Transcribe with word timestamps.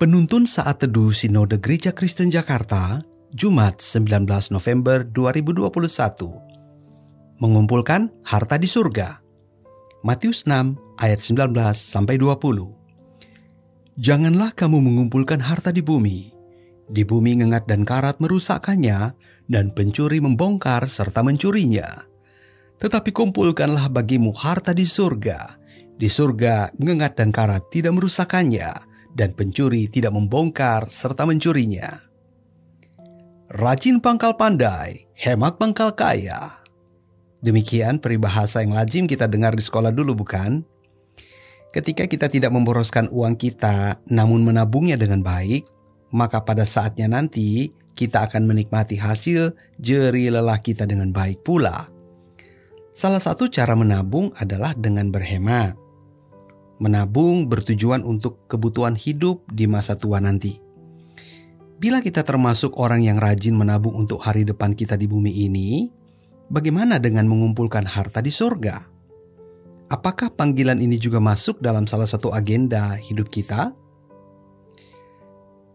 Penuntun 0.00 0.48
Saat 0.48 0.80
Teduh 0.80 1.12
Sinode 1.12 1.60
Gereja 1.60 1.92
Kristen 1.92 2.32
Jakarta, 2.32 3.04
Jumat 3.36 3.84
19 3.84 4.24
November 4.48 5.04
2021. 5.04 5.76
Mengumpulkan 7.36 8.08
harta 8.24 8.56
di 8.56 8.64
surga. 8.64 9.20
Matius 10.00 10.48
6 10.48 11.04
ayat 11.04 11.20
19 11.20 11.52
sampai 11.76 12.16
20. 12.16 12.32
Janganlah 14.00 14.56
kamu 14.56 14.80
mengumpulkan 14.80 15.36
harta 15.36 15.68
di 15.68 15.84
bumi. 15.84 16.32
Di 16.88 17.04
bumi 17.04 17.44
ngengat 17.44 17.68
dan 17.68 17.84
karat 17.84 18.24
merusakkannya 18.24 19.12
dan 19.52 19.76
pencuri 19.76 20.24
membongkar 20.24 20.88
serta 20.88 21.20
mencurinya. 21.20 22.08
Tetapi 22.80 23.12
kumpulkanlah 23.12 23.92
bagimu 23.92 24.32
harta 24.32 24.72
di 24.72 24.88
surga. 24.88 25.60
Di 25.92 26.08
surga 26.08 26.72
ngengat 26.80 27.20
dan 27.20 27.36
karat 27.36 27.68
tidak 27.68 28.00
merusakkannya 28.00 28.88
dan 29.14 29.34
pencuri 29.34 29.90
tidak 29.90 30.14
membongkar 30.14 30.86
serta 30.90 31.26
mencurinya. 31.26 32.10
Rajin 33.50 33.98
pangkal 33.98 34.38
pandai, 34.38 35.10
hemat 35.18 35.58
pangkal 35.58 35.90
kaya. 35.98 36.62
Demikian 37.42 37.98
peribahasa 37.98 38.62
yang 38.62 38.76
lazim 38.76 39.10
kita 39.10 39.26
dengar 39.26 39.56
di 39.56 39.64
sekolah 39.64 39.90
dulu 39.90 40.22
bukan? 40.22 40.62
Ketika 41.70 42.06
kita 42.06 42.26
tidak 42.30 42.54
memboroskan 42.54 43.10
uang 43.10 43.38
kita 43.38 44.02
namun 44.10 44.42
menabungnya 44.42 44.98
dengan 44.98 45.22
baik, 45.22 45.66
maka 46.10 46.42
pada 46.42 46.66
saatnya 46.66 47.06
nanti 47.10 47.70
kita 47.94 48.26
akan 48.26 48.46
menikmati 48.46 48.98
hasil 48.98 49.54
jeri 49.78 50.30
lelah 50.30 50.58
kita 50.58 50.86
dengan 50.86 51.10
baik 51.14 51.42
pula. 51.46 51.86
Salah 52.90 53.22
satu 53.22 53.46
cara 53.46 53.78
menabung 53.78 54.34
adalah 54.36 54.74
dengan 54.74 55.14
berhemat. 55.14 55.78
Menabung 56.80 57.46
bertujuan 57.46 58.00
untuk 58.02 58.48
kebutuhan 58.48 58.96
hidup 58.96 59.44
di 59.52 59.68
masa 59.68 60.00
tua 60.00 60.16
nanti. 60.16 60.56
Bila 61.80 62.00
kita 62.00 62.24
termasuk 62.24 62.76
orang 62.76 63.04
yang 63.04 63.20
rajin 63.20 63.56
menabung 63.56 63.96
untuk 63.96 64.20
hari 64.20 64.44
depan 64.44 64.72
kita 64.72 64.96
di 64.96 65.04
bumi 65.04 65.44
ini, 65.44 65.88
bagaimana 66.48 66.96
dengan 66.96 67.28
mengumpulkan 67.28 67.84
harta 67.84 68.24
di 68.24 68.32
surga? 68.32 68.84
Apakah 69.92 70.32
panggilan 70.32 70.80
ini 70.80 70.96
juga 70.96 71.20
masuk 71.20 71.60
dalam 71.60 71.88
salah 71.88 72.08
satu 72.08 72.32
agenda 72.32 72.96
hidup 73.00 73.32
kita? 73.32 73.76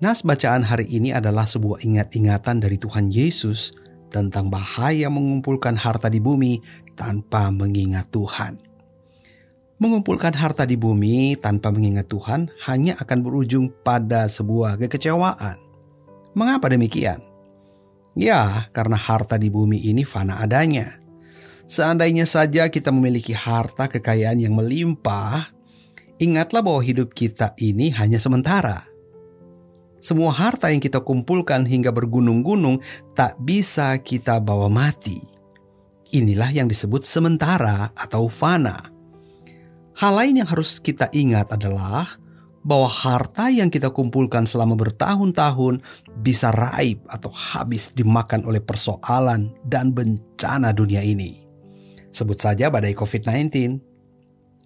Nas 0.00 0.24
bacaan 0.24 0.64
hari 0.64 0.88
ini 0.88 1.12
adalah 1.12 1.44
sebuah 1.44 1.84
ingat-ingatan 1.84 2.64
dari 2.64 2.80
Tuhan 2.80 3.12
Yesus 3.12 3.76
tentang 4.08 4.48
bahaya 4.48 5.12
mengumpulkan 5.12 5.76
harta 5.76 6.08
di 6.08 6.18
bumi 6.18 6.64
tanpa 6.96 7.52
mengingat 7.52 8.08
Tuhan. 8.08 8.69
Mengumpulkan 9.80 10.36
harta 10.36 10.68
di 10.68 10.76
bumi 10.76 11.40
tanpa 11.40 11.72
mengingat 11.72 12.12
Tuhan 12.12 12.52
hanya 12.68 13.00
akan 13.00 13.18
berujung 13.24 13.72
pada 13.80 14.28
sebuah 14.28 14.76
kekecewaan. 14.76 15.56
Mengapa 16.36 16.68
demikian? 16.68 17.24
Ya, 18.12 18.68
karena 18.76 19.00
harta 19.00 19.40
di 19.40 19.48
bumi 19.48 19.80
ini 19.80 20.04
fana 20.04 20.36
adanya. 20.44 21.00
Seandainya 21.64 22.28
saja 22.28 22.68
kita 22.68 22.92
memiliki 22.92 23.32
harta 23.32 23.88
kekayaan 23.88 24.44
yang 24.44 24.52
melimpah, 24.52 25.48
ingatlah 26.20 26.60
bahwa 26.60 26.84
hidup 26.84 27.16
kita 27.16 27.56
ini 27.56 27.88
hanya 27.96 28.20
sementara. 28.20 28.84
Semua 29.96 30.28
harta 30.28 30.68
yang 30.68 30.84
kita 30.84 31.00
kumpulkan 31.00 31.64
hingga 31.64 31.88
bergunung-gunung 31.88 32.84
tak 33.16 33.40
bisa 33.40 33.96
kita 33.96 34.44
bawa 34.44 34.68
mati. 34.68 35.24
Inilah 36.12 36.52
yang 36.52 36.68
disebut 36.68 37.00
sementara 37.00 37.96
atau 37.96 38.28
fana. 38.28 38.99
Hal 40.00 40.16
lain 40.16 40.40
yang 40.40 40.48
harus 40.48 40.80
kita 40.80 41.12
ingat 41.12 41.52
adalah 41.52 42.08
bahwa 42.64 42.88
harta 42.88 43.52
yang 43.52 43.68
kita 43.68 43.92
kumpulkan 43.92 44.48
selama 44.48 44.72
bertahun-tahun 44.72 45.84
bisa 46.24 46.48
raib 46.56 47.04
atau 47.04 47.28
habis 47.28 47.92
dimakan 47.92 48.48
oleh 48.48 48.64
persoalan 48.64 49.52
dan 49.68 49.92
bencana 49.92 50.72
dunia 50.72 51.04
ini. 51.04 51.44
Sebut 52.08 52.40
saja 52.40 52.72
badai 52.72 52.96
COVID-19. 52.96 53.76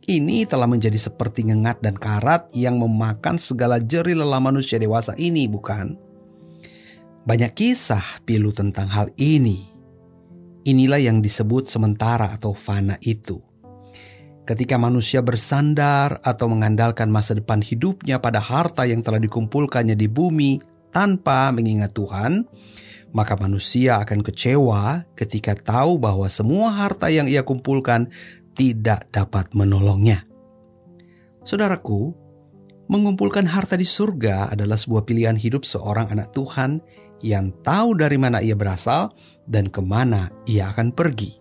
Ini 0.07 0.47
telah 0.47 0.71
menjadi 0.71 1.03
seperti 1.03 1.51
ngengat 1.51 1.83
dan 1.83 1.99
karat 1.99 2.47
yang 2.55 2.79
memakan 2.79 3.35
segala 3.35 3.83
jeri 3.83 4.15
lelah 4.15 4.39
manusia 4.39 4.79
dewasa 4.79 5.19
ini, 5.19 5.51
bukan? 5.51 5.99
Banyak 7.27 7.59
kisah 7.59 8.23
pilu 8.23 8.55
tentang 8.55 8.87
hal 8.87 9.11
ini. 9.19 9.67
Inilah 10.63 11.03
yang 11.03 11.19
disebut 11.19 11.67
sementara 11.67 12.31
atau 12.31 12.55
fana 12.55 12.95
itu 13.03 13.43
Ketika 14.45 14.77
manusia 14.77 15.25
bersandar 15.25 16.21
atau 16.21 16.53
mengandalkan 16.53 17.09
masa 17.09 17.33
depan 17.33 17.65
hidupnya 17.65 18.21
pada 18.21 18.45
harta 18.45 18.85
yang 18.85 19.01
telah 19.01 19.17
dikumpulkannya 19.17 19.97
di 19.97 20.05
bumi 20.05 20.61
tanpa 20.93 21.49
mengingat 21.49 21.97
Tuhan, 21.97 22.45
maka 23.17 23.41
manusia 23.41 24.05
akan 24.05 24.21
kecewa 24.21 25.09
ketika 25.17 25.57
tahu 25.57 25.97
bahwa 25.97 26.29
semua 26.29 26.77
harta 26.77 27.09
yang 27.09 27.25
ia 27.25 27.41
kumpulkan 27.41 28.13
tidak 28.53 29.09
dapat 29.17 29.49
menolongnya. 29.57 30.29
Saudaraku, 31.49 32.13
mengumpulkan 32.93 33.49
harta 33.49 33.81
di 33.81 33.89
surga 33.89 34.53
adalah 34.53 34.77
sebuah 34.77 35.09
pilihan 35.09 35.41
hidup 35.41 35.65
seorang 35.65 36.13
anak 36.13 36.37
Tuhan 36.37 36.85
yang 37.25 37.49
tahu 37.65 37.97
dari 37.97 38.21
mana 38.21 38.45
ia 38.45 38.53
berasal 38.53 39.17
dan 39.49 39.73
ke 39.73 39.81
mana 39.81 40.29
ia 40.45 40.69
akan 40.69 40.93
pergi. 40.93 41.41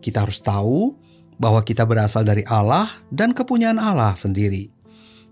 Kita 0.00 0.24
harus 0.24 0.40
tahu 0.40 0.96
bahwa 1.42 1.58
kita 1.66 1.82
berasal 1.82 2.22
dari 2.22 2.46
Allah 2.46 3.02
dan 3.10 3.34
kepunyaan 3.34 3.82
Allah 3.82 4.14
sendiri. 4.14 4.70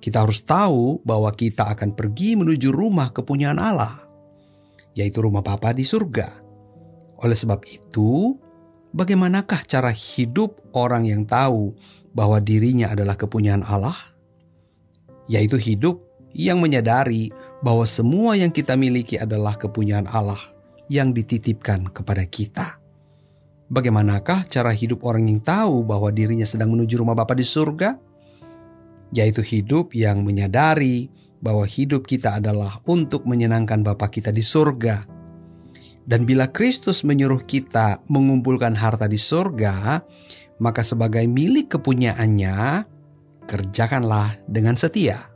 Kita 0.03 0.26
harus 0.26 0.43
tahu 0.43 0.98
bahwa 1.06 1.31
kita 1.31 1.71
akan 1.71 1.94
pergi 1.94 2.34
menuju 2.34 2.75
rumah 2.75 3.15
kepunyaan 3.15 3.62
Allah, 3.62 4.10
yaitu 4.99 5.22
rumah 5.22 5.47
Bapa 5.47 5.70
di 5.70 5.87
surga. 5.87 6.43
Oleh 7.22 7.38
sebab 7.38 7.62
itu, 7.69 8.34
bagaimanakah 8.91 9.62
cara 9.70 9.94
hidup 9.94 10.59
orang 10.75 11.06
yang 11.06 11.22
tahu 11.22 11.78
bahwa 12.10 12.43
dirinya 12.43 12.91
adalah 12.91 13.15
kepunyaan 13.15 13.62
Allah? 13.62 13.94
Yaitu 15.31 15.62
hidup 15.62 16.03
yang 16.34 16.59
menyadari 16.59 17.31
bahwa 17.62 17.87
semua 17.87 18.34
yang 18.34 18.50
kita 18.50 18.75
miliki 18.75 19.15
adalah 19.20 19.54
kepunyaan 19.54 20.10
Allah 20.10 20.41
yang 20.91 21.15
dititipkan 21.15 21.93
kepada 21.93 22.25
kita. 22.26 22.79
Bagaimanakah 23.70 24.50
cara 24.50 24.75
hidup 24.75 25.06
orang 25.06 25.31
yang 25.31 25.38
tahu 25.38 25.86
bahwa 25.86 26.10
dirinya 26.10 26.42
sedang 26.42 26.75
menuju 26.75 26.98
rumah 26.98 27.14
Bapa 27.14 27.38
di 27.38 27.47
surga? 27.47 27.94
Yaitu 29.14 29.47
hidup 29.47 29.94
yang 29.94 30.26
menyadari 30.26 31.06
bahwa 31.38 31.62
hidup 31.62 32.03
kita 32.03 32.42
adalah 32.42 32.82
untuk 32.91 33.31
menyenangkan 33.31 33.86
Bapa 33.86 34.10
kita 34.10 34.34
di 34.34 34.42
surga. 34.42 35.06
Dan 36.03 36.26
bila 36.26 36.50
Kristus 36.50 37.06
menyuruh 37.06 37.47
kita 37.47 38.03
mengumpulkan 38.10 38.75
harta 38.75 39.06
di 39.06 39.22
surga, 39.22 40.02
maka 40.58 40.82
sebagai 40.82 41.22
milik 41.31 41.78
kepunyaannya, 41.78 42.82
kerjakanlah 43.47 44.34
dengan 44.50 44.75
setia. 44.75 45.31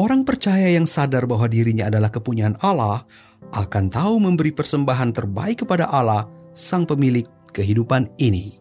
Orang 0.00 0.24
percaya 0.24 0.72
yang 0.72 0.88
sadar 0.88 1.28
bahwa 1.28 1.44
dirinya 1.44 1.92
adalah 1.92 2.08
kepunyaan 2.08 2.56
Allah 2.64 3.04
akan 3.52 3.92
tahu 3.92 4.16
memberi 4.16 4.56
persembahan 4.56 5.12
terbaik 5.12 5.66
kepada 5.66 5.90
Allah 5.92 6.37
sang 6.58 6.90
pemilik 6.90 7.30
kehidupan 7.54 8.10
ini. 8.18 8.58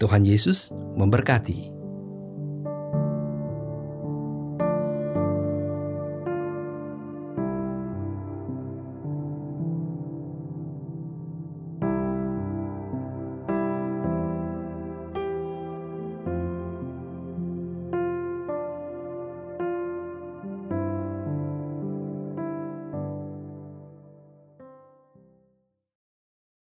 Tuhan 0.00 0.24
Yesus 0.24 0.72
memberkati. 0.96 1.79